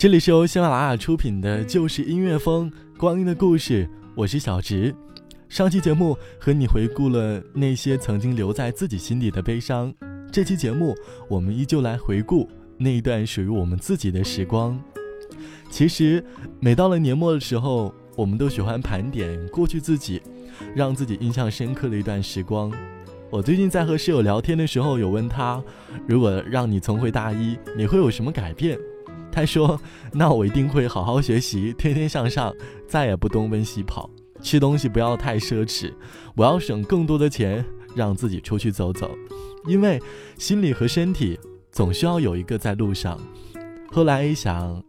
[0.00, 4.94] 这里是由喜马拉雅出品的《就是音乐风光阴的故事》，我是小直。
[5.46, 9.92] 上期节目和你回顾了那些曾经留在自己心底的悲伤，
[10.32, 10.96] 这期节目
[11.28, 14.82] 我们依旧来回顾那一段属于我们自己的时光。
[15.68, 16.24] 其实，
[16.60, 20.22] 每到了年末的时候，我们都喜欢盘点过去自己，
[20.74, 22.72] 让自己印象深刻的一段时光。
[23.28, 25.62] 我最近在和室友聊天的时候，有问他，
[26.08, 28.78] 如果让你重回大一，你会有什么改变？
[29.32, 29.80] 他说
[30.12, 32.52] ：“那我一定会好好学习，天天向上，
[32.86, 34.10] 再也不东奔西跑，
[34.42, 35.92] 吃东西不要太奢侈，
[36.34, 37.64] 我要省更多的钱，
[37.94, 39.10] 让自己出去走走，
[39.66, 40.00] 因为
[40.36, 41.38] 心理和身体
[41.70, 43.18] 总需要有一个在路上。”
[43.92, 44.82] 后来一想，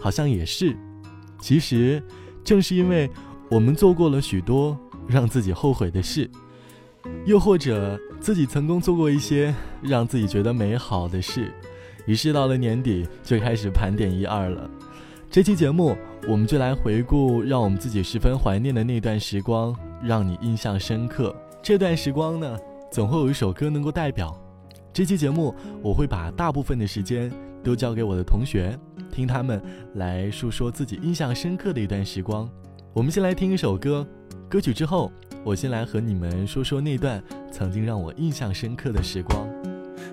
[0.00, 0.76] 好像也是。
[1.40, 2.02] 其实，
[2.42, 3.08] 正是因为
[3.50, 6.28] 我们做过了许多让自己后悔的事，
[7.24, 11.52] 又或者自己曾经做过一些让自己觉得美好的事。
[12.08, 14.68] 于是到了年底，就开始盘点一二了。
[15.30, 15.94] 这期节目，
[16.26, 21.36] 我们就来回顾让我们自己十分怀念的那段时光，让你印象深刻。
[21.62, 22.58] 这段时光呢，
[22.90, 24.34] 总会有一首歌能够代表。
[24.90, 27.30] 这期节目，我会把大部分的时间
[27.62, 28.74] 都交给我的同学，
[29.12, 29.60] 听他们
[29.96, 32.48] 来述说自己印象深刻的一段时光。
[32.94, 34.06] 我们先来听一首歌，
[34.48, 35.12] 歌曲之后，
[35.44, 37.22] 我先来和你们说说那段
[37.52, 39.46] 曾经让我印象深刻的时光。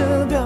[0.00, 0.39] 忘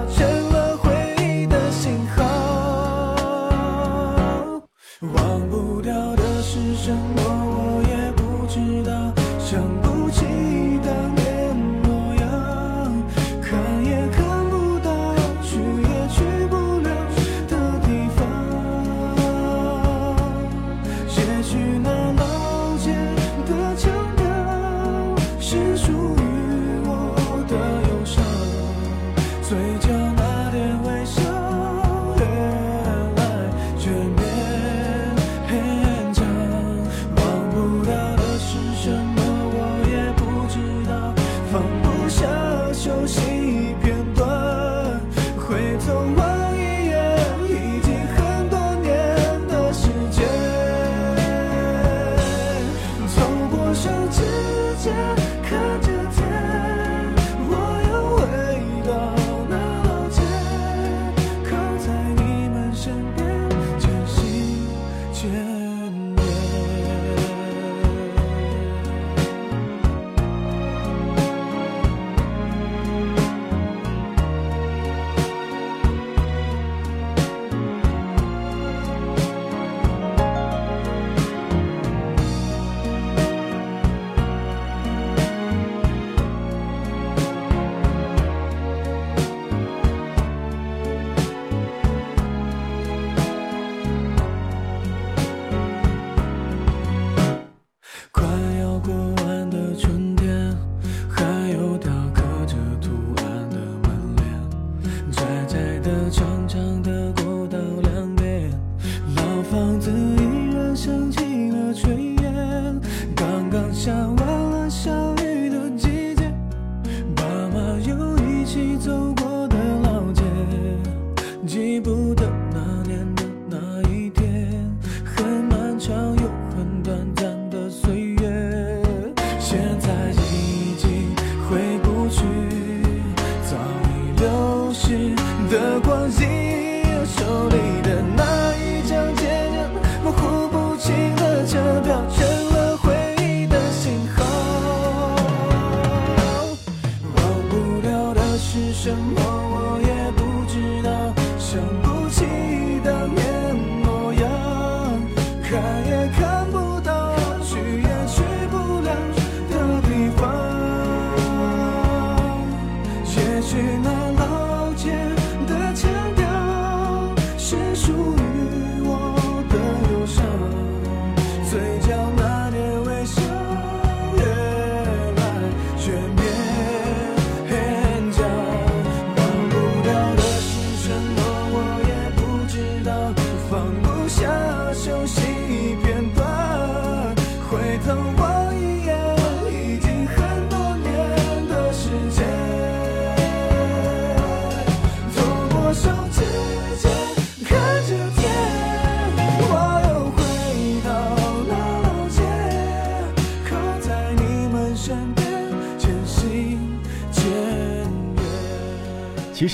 [148.85, 149.54] 什么，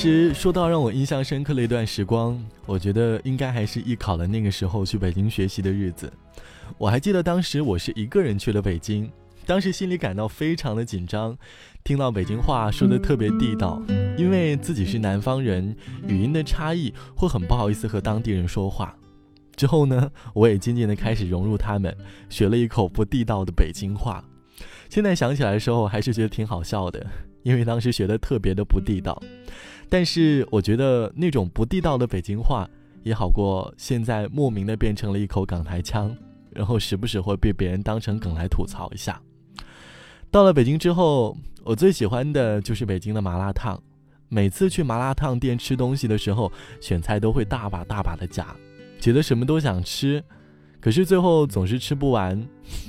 [0.02, 6.12] 其实说到让我印象深刻的一段时光，我觉得应该还是艺考的那个时候去北京学习的日子。
[6.80, 9.08] 我还记得当时我是一个人去了北京，
[9.46, 11.38] 当时心里感到非常的紧张，
[11.84, 13.80] 听到北京话说的特别地道，
[14.18, 15.76] 因为自己是南方人，
[16.08, 18.98] 语音的差异会很不好意思和当地人说话。
[19.56, 21.96] 之后呢，我也渐渐的开始融入他们，
[22.28, 24.26] 学了一口不地道的北京话。
[24.90, 27.06] 现在想起来的时候，还是觉得挺好笑的，
[27.44, 29.22] 因为当时学的特别的不地道。
[29.92, 32.66] 但是我觉得那种不地道的北京话，
[33.04, 36.16] 也好过现在莫名的变成了一口港台腔，
[36.50, 39.22] 然后时不时会被别人当成梗来吐槽一下。
[40.32, 41.36] 到了北京之后，
[41.66, 43.78] 我最喜欢的就是北京的麻辣烫。
[44.30, 46.50] 每次去麻辣烫店吃东西的时候，
[46.80, 48.48] 选菜都会大把大把的夹，
[48.98, 50.24] 觉得什么都想吃，
[50.80, 52.42] 可是最后总是吃不完。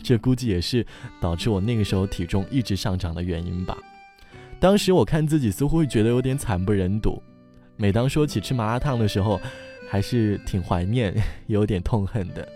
[0.05, 0.87] 这估计也是
[1.21, 3.77] 导致我那个时候体重一直上涨的原因吧。
[4.63, 7.21] 当时我看自己似乎会觉得有点惨不忍睹，
[7.77, 9.41] 每当说起吃麻辣烫的时候，
[9.91, 11.13] 还是挺怀念，
[11.49, 12.47] 有点痛恨的。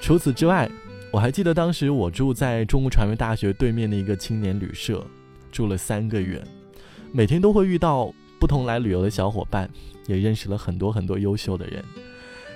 [0.00, 0.68] 除此之外，
[1.12, 5.06] 我还记得当时我住在中国传媒大学对面的一个青年旅社，
[5.52, 6.42] 住了三个月，
[7.12, 9.70] 每天都会遇到不同来旅游的小伙伴，
[10.08, 11.84] 也认识了很多很多优秀的人。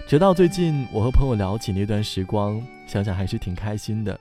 [0.09, 4.19] 直到最近，我和朋友聊起那段时光，想想还是挺开心的。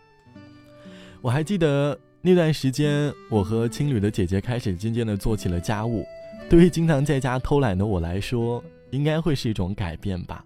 [1.19, 6.03] 我还记得那段时间，我和青旅的姐姐开始渐渐地做起了家务。
[6.49, 10.43] 对于经常在家偷懒的我来说，应该会是一种改变吧。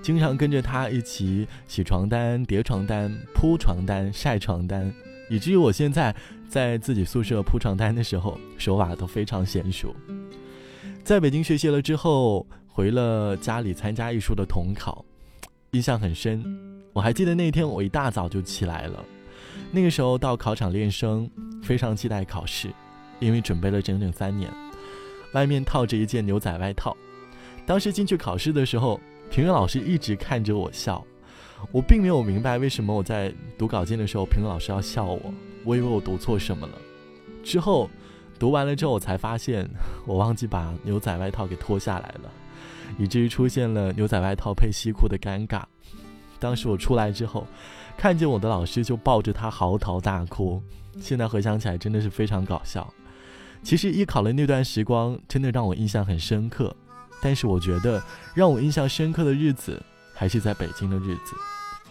[0.00, 4.90] 经常跟着她一起洗床单、叠床单、铺床单、晒床单，
[5.28, 6.16] 以至于我现在
[6.48, 9.94] 在自己宿舍铺床单的时候，手法都非常娴熟。
[11.04, 15.04] 在北京学习了之后，回了家里参加艺术的统考，
[15.72, 16.42] 印象很深。
[16.94, 19.04] 我还记得那天我一大早就起来了，
[19.70, 21.30] 那个时候到考场练声，
[21.62, 22.72] 非常期待考试，
[23.18, 24.50] 因为准备了整整三年，
[25.32, 26.96] 外面套着一件牛仔外套。
[27.66, 31.04] 当时进去考试的时候，评委老师一直看着我笑，
[31.70, 35.32] 我并没有明白为什么我在读稿件的时候，评委老师要笑我，
[35.64, 36.72] 我以为我读错什么了。
[37.44, 37.88] 之后
[38.38, 39.68] 读完了之后，我才发现
[40.04, 42.32] 我忘记把牛仔外套给脱下来了，
[42.98, 45.62] 以至于出现了牛仔外套配西裤的尴尬。
[46.40, 47.46] 当时我出来之后，
[47.96, 50.60] 看见我的老师就抱着他嚎啕大哭。
[51.00, 52.92] 现在回想起来，真的是非常搞笑。
[53.62, 56.74] 其实艺考的那段时光，真的让我印象很深刻。
[57.22, 58.02] 但是我觉得
[58.34, 59.80] 让我印象深刻的日子，
[60.14, 61.36] 还是在北京的日子。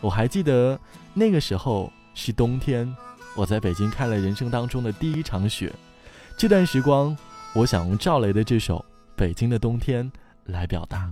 [0.02, 0.80] 我还记得
[1.14, 2.92] 那个时候是冬天，
[3.36, 5.72] 我在北京看了人生当中的第一场雪。
[6.36, 7.16] 这段时光，
[7.54, 8.78] 我想用赵雷的这首
[9.16, 10.12] 《北京的冬天》
[10.46, 11.12] 来表达。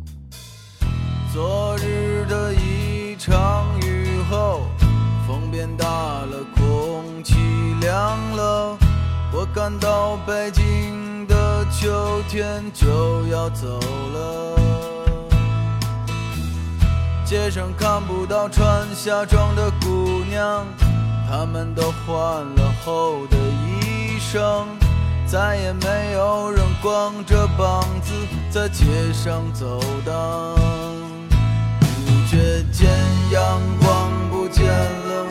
[1.32, 2.07] 昨日
[3.27, 4.62] 场雨后，
[5.27, 7.36] 风变大了，空气
[7.81, 8.77] 凉了，
[9.34, 13.81] 我感到北京的秋天就要走
[14.13, 14.55] 了。
[17.25, 20.65] 街上看不到穿夏装的姑娘，
[21.29, 24.63] 她们都换了厚的衣裳，
[25.25, 28.13] 再也没有人光着膀子
[28.50, 30.76] 在街上走荡。
[32.38, 32.88] 不觉间
[33.32, 35.25] 阳光不见了，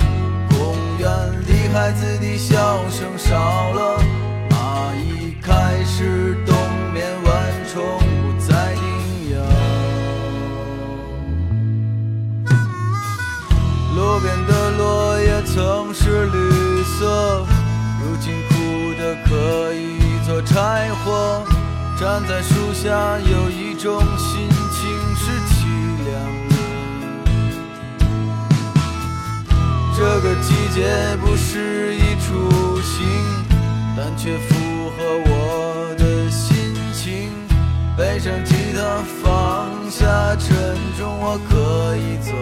[0.50, 1.06] 公园
[1.46, 4.00] 里孩子的笑声少了，
[4.50, 6.56] 蚂蚁开始冬
[6.92, 7.32] 眠，蚊
[7.72, 8.82] 虫不再叮
[9.30, 9.38] 咬。
[13.94, 17.46] 路边的落叶曾是绿色，
[18.02, 18.54] 如今枯
[19.00, 21.44] 的可以做柴火。
[22.00, 24.48] 站在树下，有一种心
[29.98, 32.50] 这个季节不适宜出
[32.82, 33.06] 行，
[33.96, 37.32] 但却符合我的心情。
[37.96, 40.54] 背上吉他，放下沉
[40.98, 42.32] 重，我可以走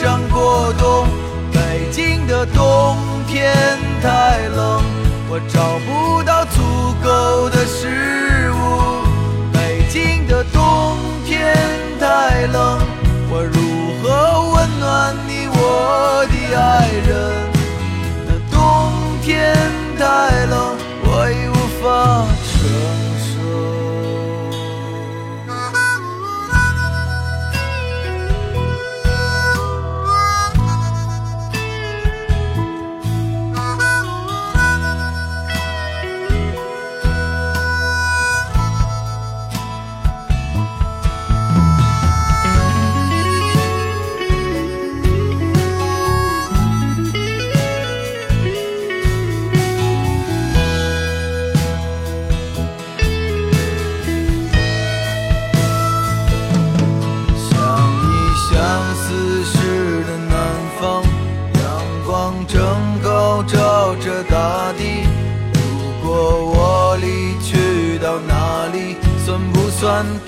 [0.00, 1.06] 上过冬。
[1.52, 2.96] 北京的冬
[3.28, 3.54] 天
[4.00, 4.82] 太冷，
[5.28, 7.86] 我找不到足够的食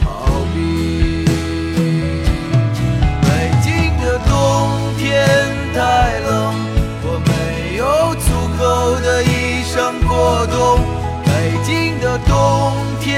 [0.01, 0.05] 逃
[0.55, 1.25] 避？
[3.23, 3.27] 北
[3.63, 4.31] 京的冬
[4.99, 5.01] 天
[5.75, 5.79] 太
[6.21, 6.31] 冷，
[7.05, 7.31] 我没
[7.77, 7.83] 有
[8.17, 8.27] 足
[8.59, 8.63] 够
[9.01, 9.75] 的衣裳
[10.07, 10.11] 过
[10.47, 10.57] 冬。
[11.25, 11.29] 北
[11.65, 12.31] 京的冬
[13.01, 13.09] 天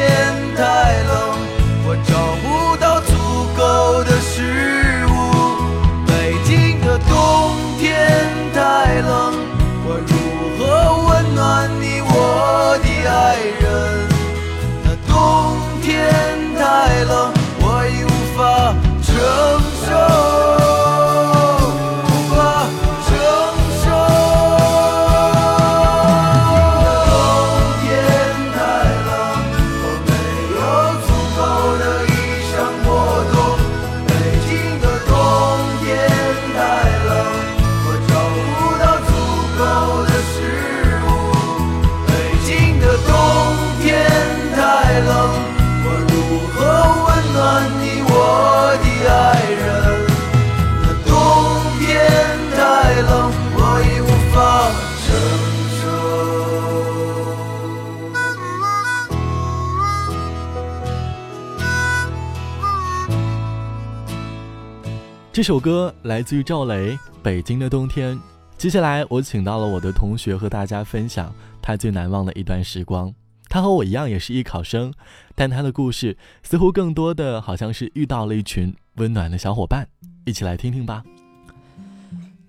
[65.44, 68.16] 首歌来自于赵雷《北京的冬天》。
[68.56, 73.14] 接下来，我请到了我的同学和大家分享他最难忘的一段时光。
[73.50, 74.90] 他和我一样也是艺考生，
[75.34, 79.86] 但他的故事似乎更多的好像是遇到了一群温暖的小伙伴。
[80.24, 81.04] 一起来听听吧。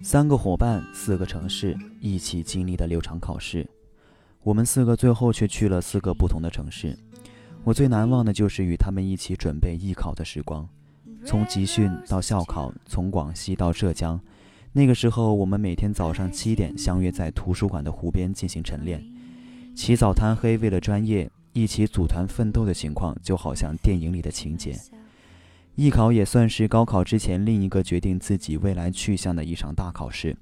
[0.02, 3.70] 三个伙伴，四个城市，一起经历的六场考试。
[4.42, 6.98] 我们四个最后却去了四个不同的城市。
[7.66, 10.66] 我最难忘的就是与他们一起准备艺考的时光，
[11.26, 14.20] 从集训到校考，从广西到浙江。
[14.72, 19.04] 那个时候，我们每天早上七点相约在图书馆的湖边进行晨练，
[19.74, 24.76] 起早贪黑，为了专业，一起组团奋斗的情况，就好像电影里的情节。
[25.74, 30.38] 艺考也算是高考之前另一个决定自己未来去向的一场大考试。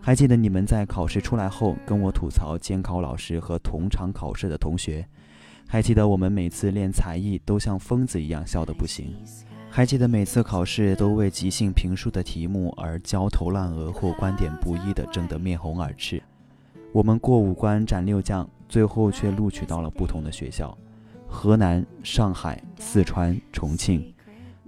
[0.00, 5.06] 还记得你们在考试出来后跟我吐槽监考老师和同场考试的同学？
[5.66, 9.14] 还记得我们每次练才艺都像疯子一样笑得不行？
[9.74, 16.22] 还记得每次考试都为即兴评述的题目而焦头烂额或观点不一的争得面红耳赤？
[16.92, 20.76] 我们过五关斩六将，最后却录取到了不同的学校：
[21.26, 24.12] 河南、上海、四川、重庆。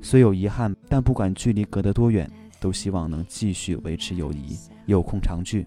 [0.00, 2.26] 虽有遗憾，但不管距离隔得多远，
[2.58, 4.56] 都希望能继续维持友谊，
[4.86, 5.66] 有空常聚。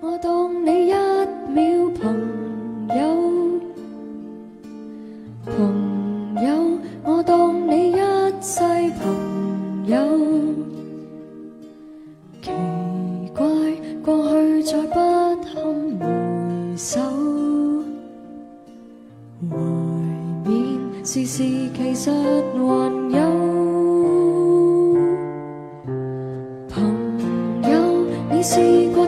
[0.00, 0.92] 我當你一
[1.50, 2.16] 秒朋
[2.96, 3.60] 友，
[5.44, 8.60] 朋友，我懂你一世
[9.02, 9.96] 朋友。
[12.42, 12.50] 奇
[13.34, 13.44] 怪，
[14.04, 14.94] 过去再不
[15.42, 15.54] 堪
[15.98, 17.00] 回首，
[19.50, 19.56] 怀
[20.44, 20.54] 面
[21.04, 21.42] 事事
[21.76, 22.16] 其实还
[23.10, 23.18] 有。
[26.68, 26.74] 朋
[27.62, 27.74] 友，
[28.30, 28.60] 你试
[28.94, 29.06] 过？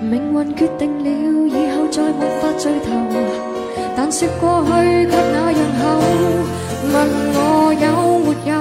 [0.00, 1.08] 命运决定了
[1.48, 2.88] 以后再没法聚头，
[3.94, 4.70] 但说过去
[5.06, 5.82] 却那样厚。
[6.92, 6.94] 问
[7.34, 7.38] 我
[7.74, 7.84] 有
[8.24, 8.52] 没有，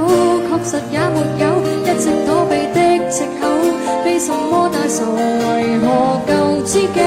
[0.50, 1.44] 确实也没有，
[1.86, 2.78] 一直躲避的
[3.10, 3.48] 藉口，
[4.04, 5.88] 非什么大仇，为何
[6.28, 6.32] 旧
[6.66, 7.00] 知己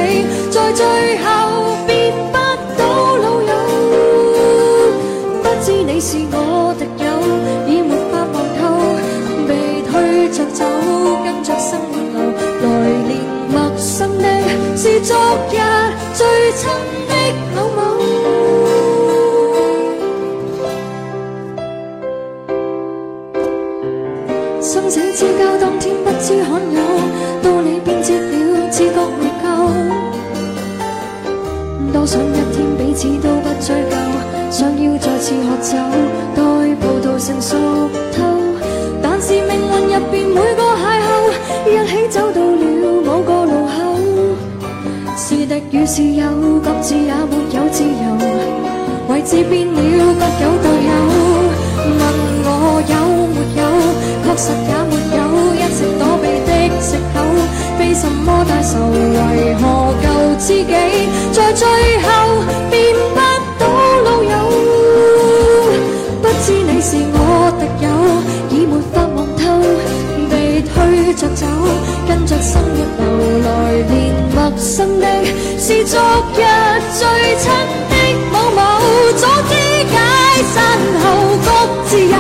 [0.51, 0.83] 在最
[1.19, 1.27] 后
[33.03, 33.97] 天彼此都不追究，
[34.49, 35.77] 想要再次喝酒，
[36.37, 36.41] 待
[36.77, 37.57] 葡萄成熟
[38.13, 38.23] 透。
[39.03, 41.11] 但是命运入邊每个邂逅，
[41.67, 43.75] 一起走到了某个路口，
[45.17, 46.23] 是敌与是友，
[46.63, 47.91] 各自也没有自由，
[49.09, 49.79] 位置变了，
[50.15, 50.91] 各有代有。
[51.99, 52.01] 问
[52.45, 52.47] 我
[52.87, 52.95] 有
[53.35, 53.61] 没有，
[54.23, 54.73] 确实也
[57.95, 59.63] 什么大仇，为何
[60.03, 60.07] 旧
[60.39, 60.73] 知己
[61.33, 61.67] 在最
[62.01, 62.09] 後
[62.71, 63.21] 變不
[63.59, 63.63] 到
[64.05, 64.35] 老友？
[66.23, 67.17] 不知你是我
[67.61, 67.87] 敵友，
[68.51, 69.43] 已没法望透，
[70.31, 71.47] 被推着走，
[72.09, 73.05] 跟着生活流，
[73.45, 73.49] 來
[73.89, 73.93] 年
[74.35, 75.07] 陌生的
[75.59, 76.01] 是昨
[76.35, 76.41] 日
[76.99, 77.01] 最
[77.39, 77.45] 親
[77.91, 77.95] 的
[78.33, 78.61] 某某，
[79.17, 79.53] 早知
[79.85, 79.95] 解
[80.55, 80.57] 散
[81.03, 81.05] 後
[81.45, 81.47] 各
[81.89, 82.17] 自有，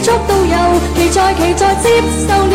[0.00, 0.54] 際遇作導遊，
[0.96, 1.84] 期在期在接
[2.26, 2.54] 受了，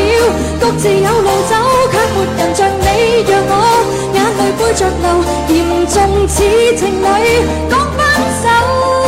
[0.60, 1.53] 各自有路走，
[1.91, 2.84] 却没人像你
[3.29, 3.53] 让我
[4.13, 5.05] 眼泪背着流，
[5.49, 5.55] 严
[5.88, 5.95] 重
[6.27, 6.36] 似
[6.75, 7.05] 情侣
[7.69, 7.99] 讲分
[8.41, 9.05] 手。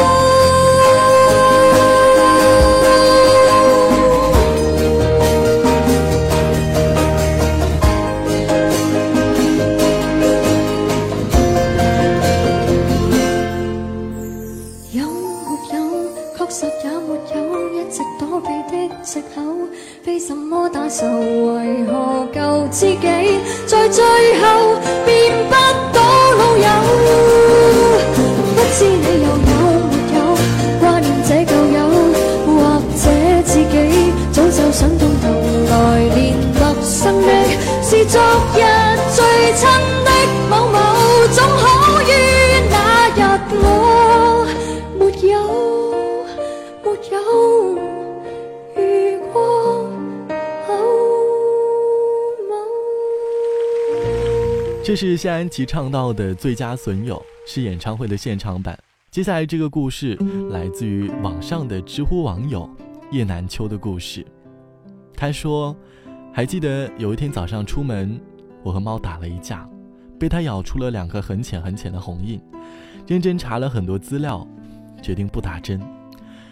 [20.90, 21.06] 愁
[21.54, 24.04] 为，何旧知己在最
[24.40, 25.54] 后变不
[25.92, 26.00] 到
[26.38, 26.66] 老友？
[28.56, 29.28] 不知你又
[54.98, 58.76] 是谢安琪唱到的《最佳损友》，是演唱会的现场版。
[59.12, 60.18] 接下来这个故事
[60.50, 62.68] 来自于网上的知乎网友
[63.12, 64.26] 叶南秋的故事。
[65.16, 65.78] 他说
[66.34, 68.20] ：“还记得有一天早上出门，
[68.64, 69.70] 我和猫打了一架，
[70.20, 72.42] 被它咬出了两个很浅很浅的红印。
[73.06, 74.48] 认真查了很多资料，
[75.00, 75.80] 决定不打针。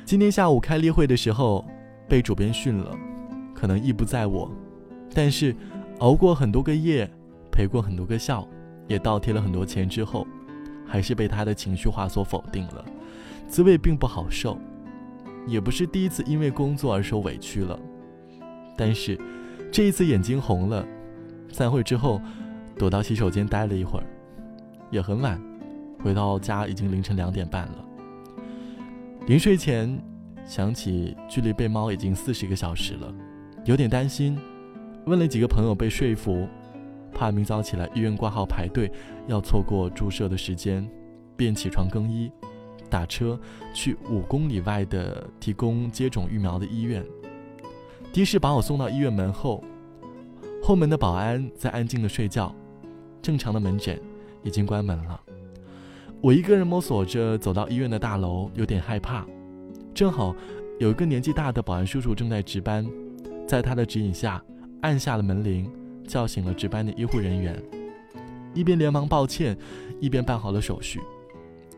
[0.06, 1.66] 今天下午开例会的时候，
[2.08, 2.96] 被主编训了，
[3.56, 4.52] 可能意不在我，
[5.16, 5.56] 但是
[5.98, 7.10] 熬过很多个夜。”
[7.56, 8.46] 赔过很多个笑，
[8.86, 10.28] 也倒贴了很多钱之后，
[10.86, 12.84] 还是被他的情绪化所否定了，
[13.48, 14.60] 滋味并不好受。
[15.48, 17.80] 也不是第一次因为工作而受委屈了，
[18.76, 19.18] 但是
[19.72, 20.86] 这一次眼睛红了。
[21.50, 22.20] 散会之后，
[22.78, 24.06] 躲到洗手间待了一会儿，
[24.92, 25.42] 也很晚，
[26.04, 27.86] 回到家已经凌晨两点半了。
[29.28, 29.98] 临睡前
[30.46, 33.14] 想起距离被猫已经四十个小时了，
[33.64, 34.38] 有点担心，
[35.06, 36.46] 问了几个朋友被说服。
[37.16, 38.92] 怕明早起来医院挂号排队，
[39.26, 40.86] 要错过注射的时间，
[41.38, 42.30] 便起床更衣，
[42.90, 43.40] 打车
[43.74, 47.04] 去五公里外的提供接种疫苗的医院。
[48.12, 49.64] 的士把我送到医院门后，
[50.62, 52.54] 后门的保安在安静的睡觉，
[53.22, 54.00] 正常的门诊
[54.44, 55.22] 已经关门了。
[56.22, 59.26] 我一个人摸索着走到医院的大楼，有点害怕。
[59.94, 60.36] 正好
[60.80, 62.86] 有一个年纪大的保安叔叔正在值班，
[63.48, 64.44] 在他的指引下。
[64.82, 65.68] 按下了门铃，
[66.08, 67.62] 叫醒了值班的医护人员，
[68.54, 69.58] 一边连忙抱歉，
[70.00, 71.00] 一边办好了手续。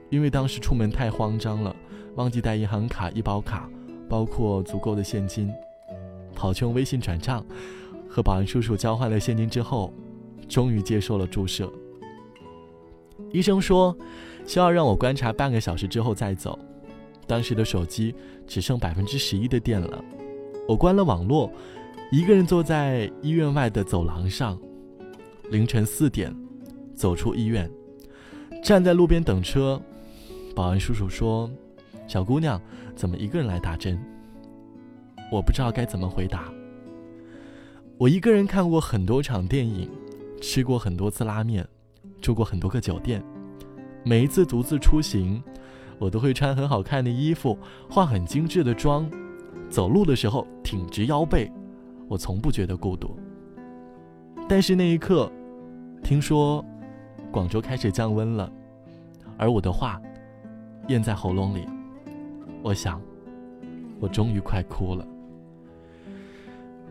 [0.09, 1.75] 因为当时出门太慌张了，
[2.15, 3.69] 忘记带银行卡、医保卡，
[4.07, 5.51] 包括足够的现金，
[6.33, 7.45] 跑去用微信转账，
[8.07, 9.93] 和保安叔叔交换了现金之后，
[10.47, 11.71] 终于接受了注射。
[13.31, 13.93] 医生说，
[14.45, 16.57] 需要让我观察半个小时之后再走。
[17.25, 18.15] 当时的手机
[18.47, 20.01] 只剩百分之十一的电了，
[20.65, 21.51] 我关了网络，
[22.09, 24.57] 一个人坐在医院外的走廊上。
[25.51, 26.33] 凌晨四点，
[26.95, 27.69] 走出医院，
[28.63, 29.81] 站在路边等车。
[30.55, 31.51] 保安叔叔说
[32.07, 32.61] ：“小姑娘，
[32.95, 33.99] 怎么一个人来打针？”
[35.29, 36.49] 我不知道该怎么回答。
[37.97, 39.89] 我一个人看过很多场电影，
[40.41, 41.67] 吃过很多次拉面，
[42.21, 43.21] 住过很多个酒店。
[44.05, 45.43] 每一次独自出行，
[45.99, 47.57] 我都会穿很好看的衣服，
[47.89, 49.09] 化很精致的妆，
[49.69, 51.51] 走路的时候挺直腰背。
[52.07, 53.17] 我从不觉得孤独。
[54.47, 55.31] 但是那一刻，
[56.03, 56.63] 听说
[57.31, 58.51] 广州开始降温了，
[59.37, 60.01] 而我的话。
[60.87, 61.67] 咽在喉咙里，
[62.63, 63.01] 我想，
[63.99, 65.05] 我终于快哭了。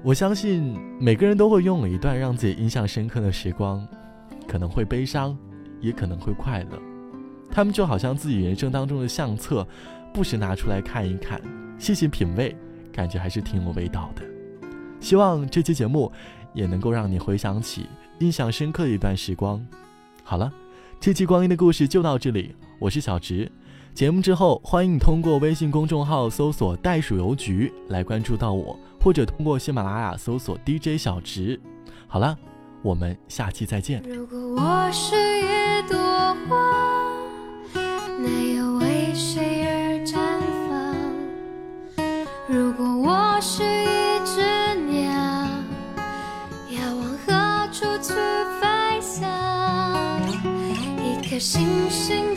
[0.03, 3.89] 我相信每个人都会拥有一段让自己印象深刻的时光，
[4.47, 5.35] 可能会悲伤，
[5.81, 6.79] 也可能会快乐。
[7.51, 9.67] 他们就好像自己人生当中的相册，
[10.13, 11.41] 不时拿出来看一看，
[11.79, 12.55] 细细品味，
[12.93, 14.23] 感觉还是挺有味道的。
[15.07, 16.11] 希望这期节目
[16.53, 17.87] 也能够让你回想起
[18.19, 19.65] 印象深刻的一段时光。
[20.25, 20.53] 好了，
[20.99, 23.49] 这期光阴的故事就到这里，我是小直。
[23.95, 31.61] 节目之后，欢迎你通过微信公众号搜索“袋鼠邮局”来关注到我，或者通过喜马拉雅搜索 DJ 小直。
[32.09, 32.37] 好了，
[32.83, 34.03] 我们下期再见。
[34.09, 35.97] 如果我是一朵
[36.49, 36.96] 花，
[51.37, 52.36] 颗星星